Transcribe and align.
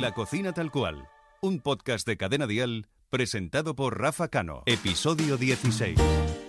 La 0.00 0.12
cocina 0.12 0.52
tal 0.52 0.70
cual, 0.70 1.08
un 1.40 1.58
podcast 1.58 2.06
de 2.06 2.18
Cadena 2.18 2.46
Dial 2.46 2.86
presentado 3.10 3.76
por 3.76 4.00
Rafa 4.00 4.28
Cano, 4.28 4.62
episodio 4.66 5.36
16. 5.36 5.96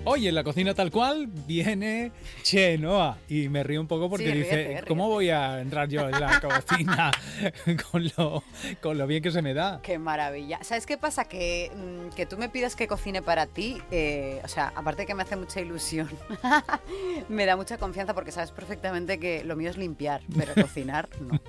Hoy 0.09 0.27
en 0.27 0.35
la 0.35 0.43
cocina 0.43 0.73
tal 0.73 0.89
cual 0.89 1.27
viene 1.27 2.11
Chenoa 2.41 3.17
y 3.27 3.49
me 3.49 3.61
río 3.63 3.81
un 3.81 3.87
poco 3.87 4.09
porque 4.09 4.25
Sí, 4.27 4.31
ríete, 4.31 4.49
dice, 4.57 4.67
ríete. 4.69 4.87
¿cómo 4.87 5.09
voy 5.09 5.29
a 5.29 5.59
entrar 5.59 5.89
yo 5.89 6.07
en 6.07 6.19
la 6.19 6.39
cocina 6.41 7.11
con 7.91 8.09
lo, 8.17 8.41
con 8.81 8.97
lo 8.97 9.05
bien 9.05 9.21
que 9.21 9.31
se 9.31 9.41
me 9.41 9.53
da? 9.53 9.81
Qué 9.83 9.99
maravilla. 9.99 10.59
¿Sabes 10.63 10.85
qué 10.85 10.97
pasa? 10.97 11.25
Que, 11.25 11.71
mm, 11.75 12.15
que 12.15 12.25
tú 12.25 12.37
me 12.37 12.47
pidas 12.49 12.75
que 12.77 12.87
cocine 12.87 13.21
para 13.21 13.47
ti, 13.47 13.81
eh, 13.91 14.39
o 14.43 14.47
sea, 14.47 14.71
aparte 14.75 15.01
de 15.03 15.07
que 15.07 15.13
me 15.13 15.23
hace 15.23 15.35
mucha 15.35 15.59
ilusión, 15.59 16.09
me 17.29 17.45
da 17.45 17.55
mucha 17.57 17.77
confianza 17.77 18.13
porque 18.13 18.31
sabes 18.31 18.51
perfectamente 18.51 19.19
que 19.19 19.43
lo 19.43 19.55
mío 19.57 19.69
es 19.69 19.77
limpiar, 19.77 20.21
pero 20.37 20.53
cocinar 20.61 21.09
no. 21.19 21.39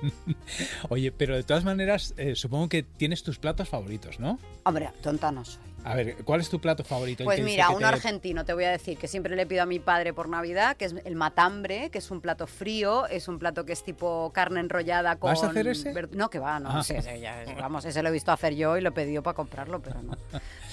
Oye, 0.88 1.12
pero 1.12 1.36
de 1.36 1.44
todas 1.44 1.64
maneras, 1.64 2.12
eh, 2.16 2.34
supongo 2.34 2.68
que 2.68 2.82
tienes 2.82 3.22
tus 3.22 3.38
platos 3.38 3.68
favoritos, 3.68 4.18
¿no? 4.18 4.38
Hombre, 4.64 4.90
tonta 5.02 5.30
no 5.32 5.44
soy. 5.44 5.62
A 5.84 5.94
ver, 5.94 6.16
¿cuál 6.24 6.40
es 6.40 6.50
tu 6.50 6.60
plato 6.60 6.82
favorito? 6.82 7.22
Pues 7.24 7.36
que 7.38 7.44
mira, 7.44 7.68
que 7.68 7.72
un 7.74 7.78
te- 7.78 7.84
argentino 7.86 8.44
te 8.44 8.52
voy 8.52 8.64
a 8.64 8.70
decir 8.72 8.98
que 8.98 9.06
siempre 9.06 9.36
le 9.36 9.46
pido 9.46 9.62
a 9.62 9.66
mi 9.66 9.78
padre 9.78 10.12
por 10.12 10.28
Navidad, 10.28 10.76
que 10.76 10.84
es 10.86 10.94
el 11.04 11.14
matambre, 11.14 11.88
que 11.90 11.98
es 11.98 12.10
un 12.10 12.20
plato 12.20 12.48
frío, 12.48 13.06
es 13.06 13.28
un 13.28 13.38
plato 13.38 13.64
que 13.64 13.72
es 13.72 13.84
tipo 13.84 14.30
carne 14.34 14.58
enrollada 14.60 15.16
con... 15.16 15.30
¿Vas 15.30 15.42
a 15.44 15.46
hacer 15.50 15.68
ese? 15.68 15.94
No, 16.10 16.28
que 16.30 16.40
va, 16.40 16.58
no, 16.58 16.68
Ah. 16.70 16.82
sí, 16.82 16.94
ya, 17.20 17.44
vamos, 17.60 17.84
ese 17.84 18.02
lo 18.02 18.08
he 18.08 18.12
visto 18.12 18.32
hacer 18.32 18.54
yo 18.56 18.76
y 18.76 18.80
lo 18.80 18.88
he 18.88 18.92
pedido 18.92 19.22
para 19.22 19.34
comprarlo, 19.36 19.80
pero 19.80 20.02
no. 20.02 20.16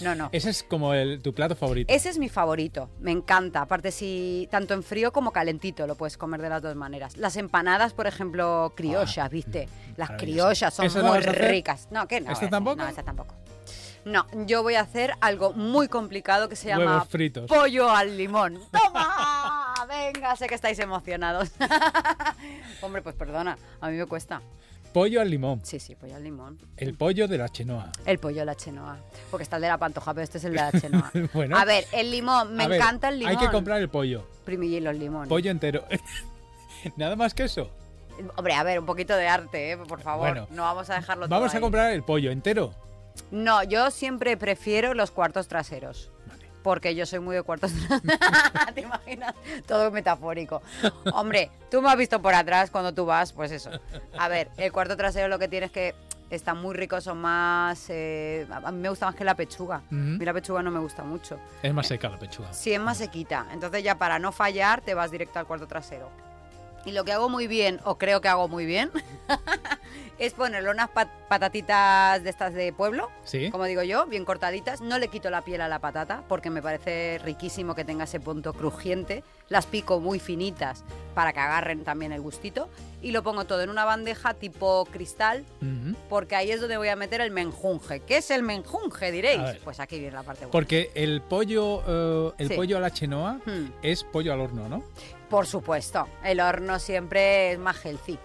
No, 0.01 0.15
no. 0.15 0.29
Ese 0.33 0.49
es 0.49 0.63
como 0.63 0.93
el, 0.95 1.21
tu 1.21 1.33
plato 1.35 1.55
favorito. 1.55 1.93
Ese 1.93 2.09
es 2.09 2.17
mi 2.17 2.27
favorito, 2.27 2.89
me 2.99 3.11
encanta. 3.11 3.61
Aparte, 3.61 3.91
si 3.91 4.47
tanto 4.51 4.73
en 4.73 4.81
frío 4.83 5.13
como 5.13 5.31
calentito 5.31 5.85
lo 5.85 5.95
puedes 5.95 6.17
comer 6.17 6.41
de 6.41 6.49
las 6.49 6.63
dos 6.63 6.75
maneras. 6.75 7.15
Las 7.15 7.37
empanadas, 7.37 7.93
por 7.93 8.07
ejemplo, 8.07 8.73
criollas, 8.75 9.29
¿viste? 9.29 9.69
Las 9.97 10.09
criollas 10.17 10.73
son 10.73 10.87
¿Esa 10.87 11.03
la 11.03 11.11
muy 11.11 11.19
ricas. 11.19 11.87
No, 11.91 12.07
¿qué 12.07 12.19
no? 12.19 12.31
¿Esta 12.31 12.49
tampoco? 12.49 12.77
No, 12.77 12.87
esa 12.87 13.03
tampoco. 13.03 13.35
No, 14.05 14.27
yo 14.45 14.61
voy 14.61 14.75
a 14.75 14.81
hacer 14.81 15.13
algo 15.19 15.53
muy 15.53 15.87
complicado 15.87 16.47
que 16.47 16.55
se 16.55 16.67
llama 16.67 17.03
fritos. 17.05 17.47
pollo 17.47 17.89
al 17.89 18.15
limón. 18.15 18.59
¡Toma! 18.71 19.73
Venga, 19.89 20.35
sé 20.35 20.47
que 20.47 20.55
estáis 20.55 20.77
emocionados. 20.79 21.51
Hombre, 22.81 23.01
pues 23.01 23.15
perdona, 23.15 23.57
a 23.81 23.89
mí 23.89 23.97
me 23.97 24.05
cuesta. 24.05 24.41
Pollo 24.93 25.19
al 25.19 25.29
limón. 25.29 25.59
Sí, 25.65 25.79
sí, 25.79 25.95
pollo 25.95 26.15
al 26.15 26.23
limón. 26.23 26.57
El 26.77 26.93
pollo 26.93 27.27
de 27.27 27.37
la 27.37 27.49
Chenoa. 27.49 27.91
El 28.05 28.17
pollo 28.17 28.39
de 28.39 28.45
la 28.45 28.55
chenoa. 28.55 28.97
Porque 29.29 29.43
está 29.43 29.57
el 29.57 29.63
de 29.63 29.67
la 29.67 29.77
pantoja, 29.77 30.13
pero 30.13 30.23
este 30.23 30.37
es 30.37 30.45
el 30.45 30.53
de 30.53 30.57
la 30.57 30.71
chenoa. 30.71 31.11
Bueno. 31.33 31.57
A 31.57 31.65
ver, 31.65 31.85
el 31.91 32.09
limón, 32.11 32.55
me 32.55 32.63
A 32.63 32.67
ver, 32.69 32.79
encanta 32.79 33.09
el 33.09 33.19
limón. 33.19 33.35
Hay 33.35 33.45
que 33.45 33.51
comprar 33.51 33.81
el 33.81 33.89
pollo. 33.89 34.25
Primilla 34.45 34.77
y 34.77 34.79
los 34.79 34.95
limones. 34.95 35.27
Pollo 35.27 35.51
entero. 35.51 35.83
Nada 36.95 37.17
más 37.17 37.33
que 37.33 37.43
eso. 37.43 37.69
Hombre, 38.37 38.53
a 38.53 38.63
ver, 38.63 38.79
un 38.79 38.85
poquito 38.85 39.17
de 39.17 39.27
arte, 39.27 39.71
¿eh? 39.71 39.77
por 39.77 39.99
favor. 39.99 40.29
Bueno, 40.29 40.47
no 40.51 40.61
vamos 40.63 40.89
a 40.89 40.95
dejarlo 40.95 41.27
Vamos 41.27 41.47
todo 41.47 41.53
a 41.55 41.57
ahí. 41.57 41.61
comprar 41.61 41.91
el 41.91 42.03
pollo 42.03 42.31
entero. 42.31 42.73
No, 43.31 43.63
yo 43.63 43.91
siempre 43.91 44.37
prefiero 44.37 44.93
los 44.93 45.11
cuartos 45.11 45.47
traseros. 45.47 46.11
Porque 46.63 46.95
yo 46.95 47.05
soy 47.05 47.19
muy 47.19 47.35
de 47.35 47.43
cuartos 47.43 47.71
traseros. 47.87 48.01
¿Te 48.73 48.81
imaginas? 48.81 49.35
Todo 49.67 49.91
metafórico. 49.91 50.61
Hombre, 51.13 51.51
tú 51.69 51.81
me 51.81 51.89
has 51.89 51.97
visto 51.97 52.21
por 52.21 52.33
atrás 52.33 52.71
cuando 52.71 52.93
tú 52.93 53.05
vas, 53.05 53.33
pues 53.33 53.51
eso. 53.51 53.69
A 54.17 54.27
ver, 54.27 54.49
el 54.57 54.71
cuarto 54.71 54.97
trasero 54.97 55.27
lo 55.27 55.37
que 55.37 55.47
tienes 55.47 55.71
que 55.71 55.93
está 56.31 56.55
muy 56.55 56.73
rico, 56.75 56.99
son 57.01 57.19
más... 57.19 57.85
eh, 57.89 58.47
a 58.49 58.71
mí 58.71 58.79
me 58.79 58.89
gusta 58.89 59.05
más 59.05 59.13
que 59.15 59.23
la 59.23 59.35
pechuga. 59.35 59.83
Ujú. 59.85 59.95
A 59.95 59.99
mí 60.17 60.25
la 60.25 60.33
pechuga 60.33 60.63
no 60.63 60.71
me 60.71 60.79
gusta 60.79 61.03
mucho. 61.03 61.37
Es 61.61 61.71
más 61.71 61.85
seca 61.87 62.09
la 62.09 62.17
pechuga. 62.17 62.51
Sí, 62.51 62.73
es 62.73 62.79
más 62.79 62.97
sequita. 62.97 63.45
Entonces 63.53 63.83
ya 63.83 63.99
para 63.99 64.17
no 64.17 64.31
fallar 64.31 64.81
te 64.81 64.95
vas 64.95 65.11
directo 65.11 65.37
al 65.37 65.45
cuarto 65.45 65.67
trasero. 65.67 66.09
Y 66.83 66.91
lo 66.93 67.03
que 67.05 67.11
hago 67.11 67.29
muy 67.29 67.45
bien, 67.47 67.79
o 67.83 67.97
creo 67.99 68.21
que 68.21 68.27
hago 68.27 68.47
muy 68.47 68.65
bien, 68.65 68.91
es 70.17 70.33
ponerle 70.33 70.69
unas 70.71 70.89
pat- 70.89 71.09
patatitas 71.27 72.23
de 72.23 72.29
estas 72.29 72.53
de 72.53 72.71
pueblo, 72.73 73.09
¿Sí? 73.23 73.49
como 73.51 73.65
digo 73.65 73.83
yo, 73.83 74.05
bien 74.05 74.25
cortaditas. 74.25 74.81
No 74.81 74.97
le 74.99 75.07
quito 75.09 75.29
la 75.29 75.41
piel 75.41 75.61
a 75.61 75.67
la 75.67 75.79
patata 75.79 76.23
porque 76.27 76.49
me 76.49 76.61
parece 76.61 77.19
riquísimo 77.23 77.75
que 77.75 77.83
tenga 77.85 78.05
ese 78.05 78.19
punto 78.19 78.53
crujiente. 78.53 79.23
Las 79.49 79.65
pico 79.67 79.99
muy 79.99 80.19
finitas 80.19 80.83
para 81.13 81.31
que 81.33 81.39
agarren 81.39 81.83
también 81.83 82.11
el 82.11 82.21
gustito. 82.21 82.67
Y 83.01 83.11
lo 83.11 83.21
pongo 83.21 83.45
todo 83.45 83.61
en 83.61 83.69
una 83.69 83.85
bandeja 83.85 84.33
tipo 84.33 84.85
cristal 84.91 85.45
porque 86.09 86.35
ahí 86.35 86.49
es 86.49 86.59
donde 86.59 86.77
voy 86.77 86.87
a 86.87 86.95
meter 86.95 87.21
el 87.21 87.29
menjunje. 87.29 87.99
¿Qué 87.99 88.17
es 88.17 88.31
el 88.31 88.41
menjunje, 88.41 89.11
diréis? 89.11 89.41
Pues 89.63 89.79
aquí 89.79 89.99
viene 89.99 90.13
la 90.15 90.23
parte 90.23 90.41
buena. 90.45 90.51
Porque 90.51 90.89
el 90.95 91.21
pollo, 91.21 91.83
eh, 91.87 92.33
el 92.39 92.47
Sí. 92.49 92.53
pollo 92.55 92.77
a 92.77 92.79
la 92.79 92.89
chenoa 92.91 93.33
Hmm. 93.45 93.71
es 93.83 94.03
pollo 94.03 94.33
al 94.33 94.41
horno, 94.41 94.67
¿no? 94.67 94.83
Por 95.29 95.45
supuesto, 95.45 96.07
el 96.23 96.39
horno 96.39 96.79
siempre 96.79 97.51
es 97.51 97.59
más 97.59 97.77
healthy. 97.85 98.17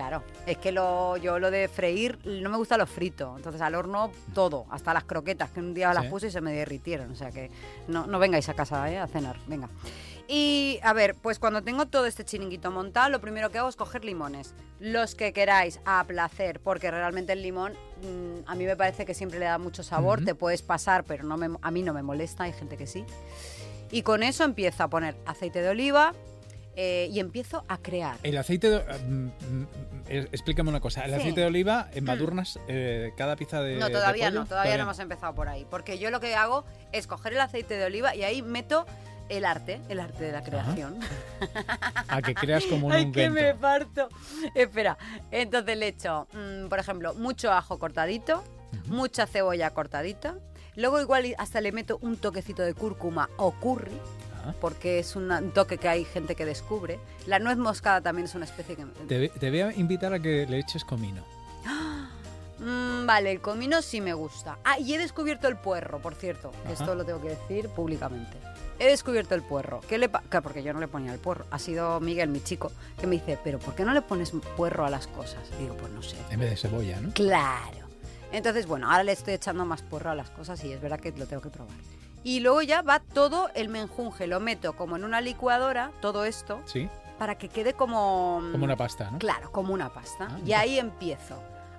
Claro, 0.00 0.22
es 0.46 0.56
que 0.56 0.72
lo, 0.72 1.18
yo 1.18 1.38
lo 1.38 1.50
de 1.50 1.68
freír 1.68 2.18
no 2.24 2.48
me 2.48 2.56
gusta 2.56 2.78
lo 2.78 2.86
frito, 2.86 3.34
entonces 3.36 3.60
al 3.60 3.74
horno 3.74 4.10
todo, 4.32 4.64
hasta 4.70 4.94
las 4.94 5.04
croquetas, 5.04 5.50
que 5.50 5.60
un 5.60 5.74
día 5.74 5.92
las 5.92 6.04
Sí. 6.04 6.08
puse 6.10 6.26
y 6.28 6.30
se 6.30 6.40
me 6.40 6.54
derritieron, 6.54 7.10
o 7.12 7.14
sea 7.14 7.30
que 7.30 7.50
no, 7.86 8.06
no 8.06 8.18
vengáis 8.18 8.48
a 8.48 8.54
casa 8.54 8.90
¿eh? 8.90 8.98
a 8.98 9.06
cenar, 9.06 9.36
venga. 9.46 9.68
Y 10.26 10.80
a 10.82 10.94
ver, 10.94 11.16
pues 11.16 11.38
cuando 11.38 11.62
tengo 11.62 11.84
todo 11.86 12.06
este 12.06 12.24
chiringuito 12.24 12.70
montado, 12.70 13.10
lo 13.10 13.20
primero 13.20 13.50
que 13.50 13.58
hago 13.58 13.68
es 13.68 13.76
coger 13.76 14.02
limones, 14.06 14.54
los 14.78 15.14
que 15.14 15.34
queráis, 15.34 15.80
a 15.84 16.02
placer, 16.04 16.60
porque 16.60 16.90
realmente 16.90 17.34
el 17.34 17.42
limón 17.42 17.74
mm, 18.02 18.48
a 18.48 18.54
mí 18.54 18.64
me 18.64 18.76
parece 18.76 19.04
que 19.04 19.12
siempre 19.12 19.38
le 19.38 19.44
da 19.44 19.58
mucho 19.58 19.82
sabor, 19.82 20.24
te 20.24 20.34
puedes 20.34 20.62
pasar, 20.62 21.04
pero 21.04 21.24
no 21.24 21.36
me- 21.36 21.58
a 21.60 21.70
mí 21.70 21.82
no 21.82 21.92
me 21.92 22.02
molesta, 22.02 22.44
hay 22.44 22.54
gente 22.54 22.78
que 22.78 22.86
sí. 22.86 23.04
Y 23.90 24.00
con 24.00 24.22
eso 24.22 24.44
empiezo 24.44 24.82
a 24.82 24.88
poner 24.88 25.14
aceite 25.26 25.60
de 25.60 25.68
oliva 25.68 26.14
eh, 26.76 27.08
y 27.10 27.20
empiezo 27.20 27.64
a 27.68 27.78
crear. 27.78 28.16
El 28.22 28.36
aceite 28.38 28.70
de... 28.70 28.78
mm, 28.78 29.26
mm, 29.26 29.66
eh, 30.08 30.28
explícame 30.32 30.70
una 30.70 30.80
cosa. 30.80 31.02
El 31.02 31.10
Sí. 31.10 31.16
Mm. 31.16 31.20
aceite 31.20 31.40
de 31.40 31.46
oliva, 31.46 31.88
embadurnas 31.92 32.58
eh, 32.68 33.12
cada 33.16 33.36
pieza 33.36 33.60
de 33.62 33.76
No, 33.76 33.86
de 33.86 33.92
todavía 33.92 34.28
pollo? 34.28 34.40
no, 34.40 34.46
todavía 34.46 34.76
no 34.76 34.84
hemos 34.84 34.98
empezado 34.98 35.34
por 35.34 35.48
ahí. 35.48 35.66
Porque 35.70 35.98
yo 35.98 36.10
lo 36.10 36.20
que 36.20 36.34
hago 36.34 36.64
es 36.92 37.06
coger 37.06 37.32
el 37.34 37.40
aceite 37.40 37.74
de 37.76 37.84
oliva 37.84 38.14
y 38.14 38.22
ahí 38.22 38.42
meto 38.42 38.86
el 39.28 39.44
arte, 39.44 39.80
el 39.88 40.00
arte 40.00 40.24
de 40.24 40.32
la 40.32 40.42
creación. 40.42 40.98
A 42.08 42.20
que 42.22 42.34
creas 42.34 42.64
como 42.66 42.88
un 42.88 42.92
Ay, 42.94 43.12
que 43.12 43.30
me 43.30 43.54
parto. 43.54 44.08
Espera, 44.54 44.98
entonces 45.30 45.76
le 45.76 45.88
echo, 45.88 46.26
mm, 46.32 46.68
por 46.68 46.78
ejemplo, 46.80 47.14
mucho 47.14 47.52
ajo 47.52 47.78
cortadito, 47.78 48.42
mucha 48.86 49.26
cebolla 49.26 49.70
cortadita. 49.70 50.34
Luego 50.76 51.00
igual 51.00 51.34
hasta 51.38 51.60
le 51.60 51.70
meto 51.72 51.98
un 52.00 52.16
toquecito 52.16 52.62
de 52.62 52.74
cúrcuma 52.74 53.28
o 53.36 53.52
curry, 53.52 53.92
Porque 54.60 54.98
es 54.98 55.16
un 55.16 55.50
toque 55.52 55.78
que 55.78 55.88
hay 55.88 56.04
gente 56.04 56.34
que 56.34 56.44
descubre. 56.44 56.98
La 57.26 57.38
nuez 57.38 57.56
moscada 57.56 58.00
también 58.00 58.26
es 58.26 58.34
una 58.34 58.44
especie 58.44 58.76
que... 58.76 58.84
Te, 59.08 59.28
te 59.28 59.50
voy 59.50 59.60
a 59.60 59.72
invitar 59.74 60.12
a 60.12 60.20
que 60.20 60.46
le 60.46 60.58
eches 60.58 60.84
comino. 60.84 61.24
Mm, 62.62 63.06
vale, 63.06 63.32
el 63.32 63.40
comino 63.40 63.80
sí 63.80 64.02
me 64.02 64.12
gusta. 64.12 64.58
Ah, 64.64 64.78
y 64.78 64.92
he 64.92 64.98
descubierto 64.98 65.48
el 65.48 65.56
puerro, 65.56 65.98
por 65.98 66.14
cierto, 66.14 66.52
Ajá. 66.64 66.74
esto 66.74 66.94
lo 66.94 67.06
tengo 67.06 67.18
que 67.22 67.30
decir 67.30 67.70
públicamente. 67.70 68.36
He 68.78 68.86
descubierto 68.86 69.34
el 69.34 69.42
puerro. 69.42 69.80
¿Qué 69.88 69.96
le 69.96 70.10
claro, 70.10 70.42
porque 70.42 70.62
yo 70.62 70.72
no 70.72 70.80
le 70.80 70.86
ponía 70.88 71.12
el 71.12 71.18
puerro. 71.18 71.46
Ha 71.50 71.58
sido 71.58 72.00
Miguel, 72.00 72.28
mi 72.28 72.42
chico, 72.42 72.70
que 72.98 73.06
me 73.06 73.16
dice, 73.16 73.38
pero 73.42 73.58
¿por 73.58 73.74
qué 73.74 73.84
no 73.84 73.94
le 73.94 74.02
pones 74.02 74.32
puerro 74.56 74.84
a 74.84 74.90
las 74.90 75.06
cosas? 75.06 75.40
Y 75.58 75.62
digo, 75.62 75.74
pues 75.76 75.92
no 75.92 76.02
sé. 76.02 76.16
En 76.30 76.40
vez 76.40 76.50
de 76.50 76.56
cebolla, 76.56 77.00
¿no? 77.00 77.12
Claro. 77.12 77.88
Entonces, 78.32 78.66
bueno, 78.66 78.90
ahora 78.90 79.04
le 79.04 79.12
estoy 79.12 79.34
echando 79.34 79.64
más 79.64 79.82
puerro 79.82 80.10
a 80.10 80.14
las 80.14 80.30
cosas 80.30 80.62
y 80.64 80.72
es 80.72 80.80
verdad 80.80 81.00
que 81.00 81.12
lo 81.12 81.26
tengo 81.26 81.42
que 81.42 81.50
probar. 81.50 81.76
Y 82.22 82.40
luego 82.40 82.60
ya 82.62 82.82
va 82.82 83.00
todo 83.00 83.48
el 83.54 83.68
menjunje, 83.68 84.26
lo 84.26 84.40
meto 84.40 84.74
como 84.74 84.96
en 84.96 85.04
una 85.04 85.20
licuadora, 85.20 85.90
todo 86.00 86.24
esto, 86.24 86.60
Sí, 86.66 86.88
para 87.18 87.36
que 87.36 87.48
quede 87.48 87.72
como... 87.74 88.42
como 88.52 88.64
una 88.64 88.76
pasta, 88.76 89.10
¿no? 89.10 89.18
Claro, 89.18 89.50
como 89.52 89.72
una 89.72 89.88
pasta. 89.90 90.28
Ah, 90.30 90.38
y 90.44 90.52
ahí 90.52 90.78
empiezo 90.78 91.36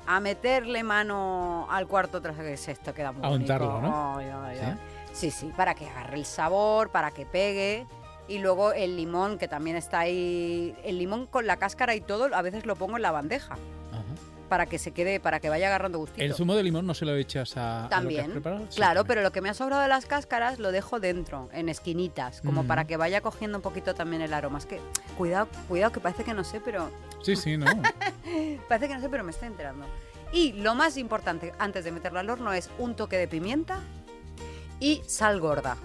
a 0.08 0.20
meterle 0.20 0.82
mano 0.84 1.68
al 1.70 1.88
cuarto 1.88 2.22
trasero, 2.22 2.46
que 2.46 2.54
es 2.54 2.68
esto, 2.68 2.94
queda 2.94 3.12
muy 3.12 3.24
A 3.26 3.30
untarlo, 3.30 3.70
bonito. 3.72 3.88
¿no? 3.88 4.18
Ay, 4.18 4.28
ay, 4.46 4.60
ay. 4.64 4.78
Sí, 5.14 5.30
sí, 5.30 5.52
para 5.56 5.76
que 5.76 5.88
agarre 5.88 6.16
el 6.16 6.26
sabor, 6.26 6.90
para 6.90 7.12
que 7.12 7.26
pegue. 7.26 7.86
Y 8.28 8.40
luego 8.40 8.72
el 8.72 8.96
limón, 8.96 9.38
que 9.38 9.48
también 9.48 9.76
está 9.76 10.00
ahí. 10.00 10.76
El 10.84 10.98
limón 10.98 11.28
con 11.28 11.46
la 11.48 11.58
cáscara 11.58 11.96
y 11.96 12.02
todo, 12.02 12.34
a 12.34 12.42
veces 12.42 12.66
lo 12.66 12.76
pongo 12.76 12.96
en 12.96 13.02
la 13.02 13.12
bandeja. 13.12 13.58
Para 14.52 14.66
que 14.66 14.78
se 14.80 14.92
quede, 14.92 15.22
para 15.22 15.40
que 15.40 15.48
vaya 15.48 15.68
agarrando 15.68 15.98
gustito. 15.98 16.22
¿El 16.22 16.34
zumo 16.34 16.56
de 16.56 16.64
limón 16.64 16.86
no 16.86 16.94
se 16.94 17.06
lo 17.06 17.16
echas 17.16 17.56
a, 17.56 17.62
a 17.62 17.84
lo 17.84 17.88
que 17.90 17.96
has 17.96 18.02
También, 18.02 18.32
preparado? 18.32 18.66
Sí, 18.68 18.76
claro, 18.76 18.96
también. 19.00 19.08
pero 19.08 19.22
lo 19.22 19.32
que 19.32 19.40
me 19.40 19.48
ha 19.48 19.54
sobrado 19.54 19.82
de 19.82 19.88
las 19.88 20.06
cáscaras 20.06 20.60
lo 20.60 20.74
dejo 20.74 21.00
dentro, 21.00 21.48
en 21.54 21.70
esquinitas, 21.70 22.42
como 22.42 22.64
Mm. 22.64 22.68
para 22.68 22.86
que 22.86 22.98
vaya 22.98 23.22
cogiendo 23.22 23.58
un 23.60 23.62
poquito 23.62 23.96
también 23.96 24.22
el 24.22 24.34
aroma. 24.34 24.58
Es 24.58 24.66
que, 24.66 24.82
cuidado, 25.18 25.48
cuidado, 25.70 25.94
que 25.94 26.02
parece 26.02 26.26
que 26.26 26.34
no 26.34 26.44
sé, 26.44 26.60
pero 26.60 26.92
Sí, 27.24 27.38
sí, 27.38 27.56
no. 27.56 27.66
Parece 28.68 28.90
que 28.90 28.96
no 28.96 29.00
sé, 29.00 29.08
pero 29.08 29.24
me 29.24 29.32
estoy 29.32 29.48
enterando. 29.48 29.86
Y 30.34 30.52
lo 30.52 30.76
más 30.76 30.98
importante 30.98 31.54
antes 31.58 31.86
de 31.86 31.94
meterlo 31.94 32.20
al 32.20 32.30
horno 32.30 32.52
es 32.52 32.70
un 32.78 32.94
toque 32.98 33.18
de 33.18 33.30
pimienta 33.30 33.80
y 34.82 35.02
sal 35.08 35.40
gorda. 35.40 35.78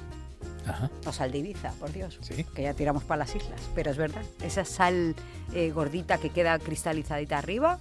Ajá. 0.66 0.90
O 1.06 1.12
sal 1.12 1.30
de 1.30 1.38
Ibiza, 1.38 1.70
por 1.78 1.92
Dios. 1.92 2.18
Sí. 2.22 2.42
Que 2.42 2.62
ya 2.62 2.74
tiramos 2.74 3.04
para 3.04 3.18
las 3.18 3.36
islas. 3.36 3.60
Pero 3.76 3.92
es 3.92 3.96
verdad. 3.96 4.22
Esa 4.42 4.64
sal 4.64 5.14
eh, 5.54 5.70
gordita 5.70 6.18
que 6.18 6.30
queda 6.30 6.58
cristalizadita 6.58 7.38
arriba. 7.38 7.78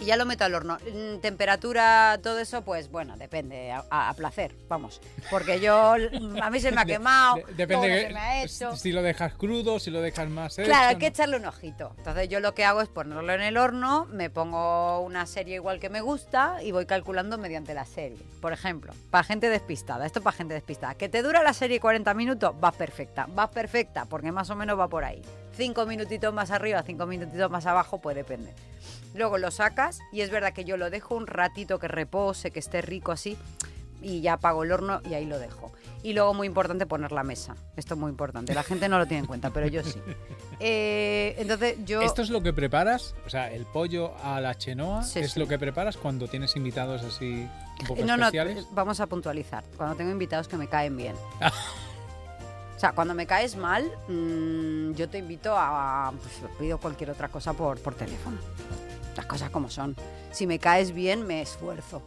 Y 0.00 0.06
ya 0.06 0.16
lo 0.16 0.24
meto 0.26 0.44
al 0.44 0.54
horno. 0.54 0.78
Mm, 0.78 1.20
Temperatura, 1.20 2.18
todo 2.22 2.38
eso, 2.38 2.62
pues 2.62 2.90
bueno, 2.90 3.16
depende, 3.16 3.72
a, 3.90 4.14
placer, 4.14 4.54
vamos. 4.68 5.00
Porque 5.30 5.60
yo, 5.60 5.94
a 6.42 6.50
mí 6.50 6.60
se 6.60 6.72
me 6.72 6.80
ha 6.80 6.84
quemado, 6.86 7.36
de- 7.36 7.44
depende 7.54 7.88
que- 7.88 8.06
se 8.08 8.12
me 8.14 8.18
ha 8.20 8.42
hecho. 8.42 8.76
si 8.76 8.92
lo 8.92 9.02
dejas 9.02 9.34
crudo, 9.34 9.78
si 9.78 9.90
lo 9.90 10.00
dejas 10.00 10.28
más 10.30 10.58
hecho, 10.58 10.66
Claro, 10.66 10.88
hay 10.88 10.96
que 10.96 11.06
¿no? 11.06 11.08
echarle 11.08 11.36
un 11.36 11.44
ojito. 11.46 11.92
Entonces 11.98 12.28
yo 12.28 12.40
lo 12.40 12.54
que 12.54 12.64
hago 12.64 12.80
es 12.80 12.88
ponerlo 12.88 13.32
en 13.32 13.42
el 13.42 13.56
horno, 13.56 14.06
me 14.06 14.30
pongo 14.30 15.00
una 15.00 15.26
serie 15.26 15.56
igual 15.56 15.80
que 15.80 15.90
me 15.90 16.00
gusta 16.00 16.62
y 16.62 16.72
voy 16.72 16.86
calculando 16.86 17.36
mediante 17.38 17.74
la 17.74 17.84
serie. 17.84 18.18
Por 18.40 18.52
ejemplo, 18.52 18.92
para 19.10 19.24
gente 19.24 19.48
despistada, 19.50 20.06
esto 20.06 20.22
para 20.22 20.36
gente 20.36 20.54
despistada, 20.54 20.94
que 20.94 21.08
te 21.08 21.22
dura 21.22 21.42
la 21.42 21.52
serie 21.52 21.78
40 21.80 22.14
minutos, 22.14 22.54
vas 22.58 22.74
perfecta, 22.74 23.26
vas 23.28 23.50
perfecta, 23.50 24.06
porque 24.06 24.32
más 24.32 24.48
o 24.50 24.56
menos 24.56 24.78
va 24.78 24.88
por 24.88 25.04
ahí. 25.04 25.20
Cinco 25.56 25.84
minutitos 25.84 26.32
más 26.32 26.50
arriba, 26.50 26.82
cinco 26.86 27.04
minutitos 27.06 27.50
más 27.50 27.66
abajo, 27.66 27.98
pues 27.98 28.16
depende. 28.16 28.52
Luego 29.14 29.38
lo 29.38 29.50
sacas 29.50 30.00
y 30.12 30.20
es 30.20 30.30
verdad 30.30 30.52
que 30.52 30.64
yo 30.64 30.76
lo 30.76 30.90
dejo 30.90 31.14
un 31.14 31.26
ratito 31.26 31.78
que 31.78 31.88
repose, 31.88 32.50
que 32.50 32.60
esté 32.60 32.80
rico 32.82 33.12
así 33.12 33.36
y 34.02 34.20
ya 34.20 34.34
apago 34.34 34.64
el 34.64 34.72
horno 34.72 35.00
y 35.08 35.14
ahí 35.14 35.26
lo 35.26 35.38
dejo. 35.38 35.72
Y 36.02 36.14
luego 36.14 36.32
muy 36.32 36.46
importante 36.46 36.86
poner 36.86 37.12
la 37.12 37.22
mesa. 37.22 37.54
Esto 37.76 37.94
es 37.94 38.00
muy 38.00 38.10
importante. 38.10 38.54
La 38.54 38.62
gente 38.62 38.88
no 38.88 38.98
lo 38.98 39.06
tiene 39.06 39.20
en 39.20 39.26
cuenta, 39.26 39.50
pero 39.50 39.66
yo 39.66 39.82
sí. 39.82 40.00
Eh, 40.62 41.36
entonces 41.38 41.78
yo... 41.86 42.02
Esto 42.02 42.20
es 42.20 42.28
lo 42.28 42.42
que 42.42 42.52
preparas, 42.52 43.14
o 43.24 43.30
sea, 43.30 43.50
el 43.50 43.64
pollo 43.64 44.12
a 44.22 44.42
la 44.42 44.54
chenoa 44.54 45.02
Sí, 45.04 45.20
es 45.20 45.32
sí. 45.32 45.40
lo 45.40 45.48
que 45.48 45.58
preparas 45.58 45.96
cuando 45.96 46.28
tienes 46.28 46.54
invitados 46.54 47.02
así 47.02 47.48
un 47.80 47.86
poco 47.86 48.04
no, 48.04 48.14
no, 48.18 48.24
especiales. 48.26 48.66
vamos 48.72 49.00
a 49.00 49.06
puntualizar. 49.06 49.64
Cuando 49.78 49.96
tengo 49.96 50.10
invitados 50.10 50.48
que 50.48 50.58
me 50.58 50.68
caen 50.68 50.98
bien. 50.98 51.16
O 52.76 52.78
sea, 52.78 52.92
cuando 52.92 53.14
me 53.14 53.26
caes 53.26 53.56
mal, 53.56 53.90
mm, 54.08 54.92
yo 54.92 55.08
te 55.08 55.16
invito 55.16 55.54
a... 55.56 56.12
Pues, 56.20 56.50
pido 56.58 56.76
cualquier 56.76 57.10
otra 57.10 57.28
cosa 57.28 57.54
por, 57.54 57.78
por 57.78 57.94
teléfono. 57.94 58.36
Las 59.16 59.26
cosas 59.26 59.50
como 59.50 59.70
son. 59.70 59.96
Si 60.32 60.46
me 60.46 60.58
caes 60.58 60.92
bien, 60.92 61.26
me 61.26 61.42
esfuerzo. 61.42 62.02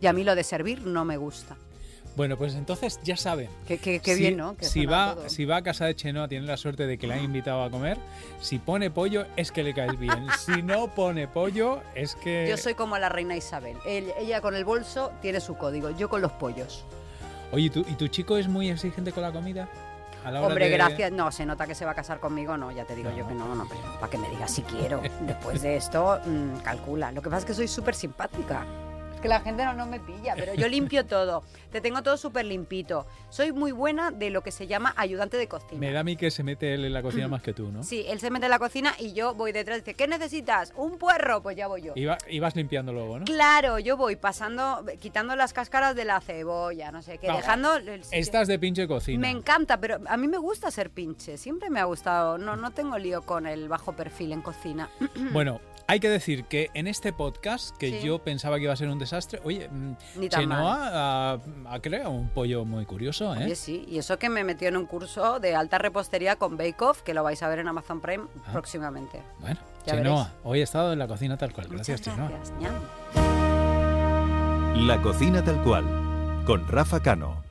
Y 0.00 0.06
a 0.06 0.12
mí 0.12 0.24
lo 0.24 0.34
de 0.34 0.44
servir 0.44 0.82
no 0.86 1.04
me 1.04 1.16
gusta. 1.16 1.56
Bueno, 2.14 2.36
pues 2.36 2.54
entonces 2.54 3.00
ya 3.02 3.16
saben. 3.16 3.48
Qué, 3.66 3.78
qué- 3.78 4.00
qué 4.00 4.14
Si- 4.14 4.20
bien, 4.20 4.36
¿no? 4.36 4.54
Que 4.54 4.66
si, 4.66 4.84
va, 4.84 5.14
todo. 5.14 5.28
si 5.30 5.46
va 5.46 5.56
a 5.56 5.62
casa 5.62 5.86
de 5.86 5.96
Chenoa, 5.96 6.28
tiene 6.28 6.46
la 6.46 6.58
suerte 6.58 6.86
de 6.86 6.98
que 6.98 7.06
le 7.06 7.14
han 7.14 7.24
invitado 7.24 7.62
a 7.62 7.70
comer. 7.70 7.96
Si 8.40 8.58
pone 8.58 8.90
pollo, 8.90 9.24
es 9.36 9.50
que 9.50 9.62
le 9.62 9.72
caes 9.72 9.98
bien. 9.98 10.26
si 10.44 10.62
no 10.62 10.88
pone 10.88 11.26
pollo, 11.26 11.80
es 11.94 12.14
que. 12.16 12.46
Yo 12.50 12.58
soy 12.58 12.74
como 12.74 12.98
la 12.98 13.08
reina 13.08 13.34
Isabel. 13.34 13.78
Él- 13.86 14.12
ella 14.18 14.42
con 14.42 14.54
el 14.54 14.66
bolso 14.66 15.10
tiene 15.22 15.40
su 15.40 15.56
código, 15.56 15.88
yo 15.90 16.10
con 16.10 16.20
los 16.20 16.32
pollos. 16.32 16.84
Oye, 17.50 17.64
¿y 17.66 17.70
tu, 17.70 17.80
¿y 17.80 17.94
tu 17.94 18.08
chico 18.08 18.36
es 18.36 18.46
muy 18.46 18.68
exigente 18.68 19.12
con 19.12 19.22
la 19.22 19.32
comida? 19.32 19.68
Hombre, 20.24 20.66
de- 20.68 20.70
gracias. 20.76 21.12
No, 21.12 21.30
se 21.32 21.44
nota 21.46 21.66
que 21.66 21.74
se 21.74 21.84
va 21.84 21.92
a 21.92 21.94
casar 21.94 22.20
conmigo, 22.20 22.56
no, 22.56 22.70
ya 22.70 22.84
te 22.84 22.94
digo 22.94 23.10
No. 23.10 23.16
yo 23.16 23.26
que 23.28 23.34
no, 23.34 23.54
no, 23.54 23.66
pero 23.68 23.80
para 24.00 24.10
que 24.10 24.18
me 24.18 24.28
digas 24.30 24.50
si 24.50 24.62
quiero. 24.62 25.00
Después 25.20 25.62
de 25.62 25.76
esto, 25.76 26.18
mm, 26.24 26.58
calcula. 26.62 27.12
Lo 27.12 27.22
que 27.22 27.28
pasa 27.28 27.40
es 27.40 27.44
que 27.44 27.54
soy 27.54 27.68
súper 27.68 27.94
simpática. 27.94 28.64
Que 29.22 29.28
la 29.28 29.40
gente 29.40 29.64
no, 29.64 29.72
no 29.72 29.86
me 29.86 30.00
pilla, 30.00 30.34
pero 30.36 30.52
yo 30.54 30.66
limpio 30.68 31.06
todo. 31.06 31.44
Te 31.70 31.80
tengo 31.80 32.02
todo 32.02 32.16
súper 32.16 32.44
limpito. 32.44 33.06
Soy 33.30 33.52
muy 33.52 33.70
buena 33.72 34.10
de 34.10 34.30
lo 34.30 34.42
que 34.42 34.50
se 34.50 34.66
llama 34.66 34.92
ayudante 34.96 35.36
de 35.36 35.46
cocina. 35.48 35.78
Me 35.78 35.92
da 35.92 36.00
a 36.00 36.04
mí 36.04 36.16
que 36.16 36.30
se 36.30 36.42
mete 36.42 36.74
él 36.74 36.84
en 36.84 36.92
la 36.92 37.02
cocina 37.02 37.28
más 37.28 37.40
que 37.40 37.52
tú, 37.54 37.70
¿no? 37.70 37.82
Sí, 37.84 38.04
él 38.08 38.18
se 38.20 38.30
mete 38.30 38.46
en 38.46 38.50
la 38.50 38.58
cocina 38.58 38.94
y 38.98 39.12
yo 39.12 39.34
voy 39.34 39.52
detrás 39.52 39.78
y 39.78 39.80
dice, 39.82 39.94
¿qué 39.94 40.08
necesitas? 40.08 40.72
¿Un 40.76 40.98
puerro? 40.98 41.40
Pues 41.42 41.56
ya 41.56 41.68
voy 41.68 41.82
yo. 41.82 41.92
Y, 41.94 42.04
va- 42.04 42.18
y 42.28 42.40
vas 42.40 42.56
limpiando 42.56 42.92
luego, 42.92 43.20
¿no? 43.20 43.24
Claro, 43.24 43.78
yo 43.78 43.96
voy 43.96 44.16
pasando, 44.16 44.84
quitando 45.00 45.36
las 45.36 45.52
cáscaras 45.52 45.94
de 45.94 46.04
la 46.04 46.20
cebolla, 46.20 46.90
no 46.90 47.00
sé 47.02 47.18
qué, 47.18 47.30
dejando 47.30 47.76
el. 47.76 48.02
Estás 48.10 48.48
de 48.48 48.58
pinche 48.58 48.88
cocina. 48.88 49.20
Me 49.20 49.30
encanta, 49.30 49.78
pero 49.78 49.98
a 50.08 50.16
mí 50.16 50.26
me 50.28 50.38
gusta 50.38 50.70
ser 50.72 50.90
pinche. 50.90 51.38
Siempre 51.38 51.70
me 51.70 51.78
ha 51.80 51.84
gustado. 51.84 52.38
No, 52.38 52.56
no 52.56 52.72
tengo 52.72 52.98
lío 52.98 53.22
con 53.22 53.46
el 53.46 53.68
bajo 53.68 53.92
perfil 53.92 54.32
en 54.32 54.42
cocina. 54.42 54.90
Bueno, 55.32 55.60
hay 55.86 56.00
que 56.00 56.08
decir 56.08 56.44
que 56.44 56.70
en 56.74 56.86
este 56.86 57.12
podcast, 57.12 57.76
que 57.76 57.90
Sí. 58.00 58.06
yo 58.06 58.18
pensaba 58.18 58.56
que 58.56 58.64
iba 58.64 58.72
a 58.72 58.76
ser 58.76 58.88
un 58.88 58.98
desastre, 58.98 59.11
oye, 59.44 59.68
mm, 59.68 59.92
Ni 60.18 60.28
tan 60.28 60.40
Chenoa 60.42 60.90
ha, 60.92 61.38
ha 61.68 61.80
creado 61.80 62.10
un 62.10 62.28
pollo 62.30 62.64
muy 62.64 62.84
curioso, 62.86 63.34
¿eh? 63.34 63.44
Oye, 63.44 63.54
sí. 63.56 63.84
Y 63.88 63.98
eso 63.98 64.18
que 64.18 64.28
me 64.28 64.44
metió 64.44 64.68
en 64.68 64.76
un 64.76 64.86
curso 64.86 65.38
de 65.40 65.54
alta 65.54 65.78
repostería 65.78 66.36
con 66.36 66.56
Bake 66.56 66.80
Off, 66.82 67.02
que 67.02 67.14
lo 67.14 67.22
vais 67.22 67.42
a 67.42 67.48
ver 67.48 67.58
en 67.60 67.68
Amazon 67.68 68.00
Prime 68.00 68.24
Ah. 68.46 68.52
próximamente. 68.52 69.22
Bueno, 69.40 69.58
Ya 69.86 69.94
Chenoa, 69.94 70.22
veréis. 70.24 70.38
hoy 70.44 70.60
he 70.60 70.62
estado 70.62 70.92
en 70.92 70.98
la 70.98 71.06
cocina 71.08 71.36
tal 71.36 71.52
cual. 71.52 71.68
Gracias, 71.68 72.00
Muchas 72.00 72.14
Chenoa. 72.14 72.30
gracias. 72.30 72.58
ñam. 72.60 72.74
La 74.86 75.00
cocina 75.02 75.44
tal 75.44 75.62
cual, 75.62 75.84
con 76.46 76.66
Rafa 76.66 77.00
Cano. 77.00 77.42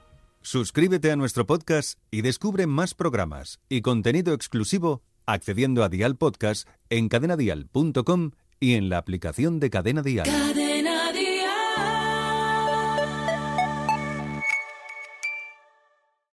Suscríbete 0.42 1.12
a 1.12 1.16
nuestro 1.16 1.46
podcast 1.46 2.00
y 2.10 2.22
descubre 2.24 2.66
más 2.68 2.94
programas 2.96 3.60
y 3.70 3.82
contenido 3.82 4.34
exclusivo 4.34 5.02
accediendo 5.28 5.84
a 5.84 5.90
Dial 5.90 6.16
Podcast 6.18 6.68
en 6.90 7.08
cadenadial.com 7.08 8.32
y 8.60 8.74
en 8.74 8.90
la 8.90 8.98
aplicación 8.98 9.60
de 9.60 9.70
Cadena 9.70 10.02
Dial. 10.02 10.26
Cadena 10.26 10.71